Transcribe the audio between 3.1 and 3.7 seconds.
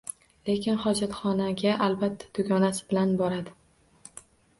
boradi..